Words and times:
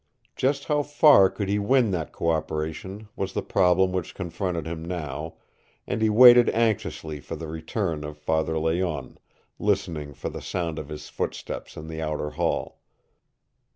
Just 0.35 0.65
how 0.65 0.81
far 0.81 1.29
he 1.29 1.35
could 1.35 1.59
win 1.59 1.91
that 1.91 2.11
cooperation 2.11 3.07
was 3.15 3.33
the 3.33 3.43
problem 3.43 3.91
which 3.91 4.15
confronted 4.15 4.65
him 4.65 4.83
now, 4.83 5.35
and 5.85 6.01
he 6.01 6.09
waited 6.09 6.49
anxiously 6.49 7.19
for 7.19 7.35
the 7.35 7.47
return 7.47 8.03
of 8.03 8.17
Father 8.17 8.57
Layonne, 8.57 9.19
listening 9.59 10.15
for 10.15 10.29
the 10.29 10.41
sound 10.41 10.79
of 10.79 10.89
his 10.89 11.07
footsteps 11.07 11.77
in 11.77 11.87
the 11.87 12.01
outer 12.01 12.31
hall. 12.31 12.79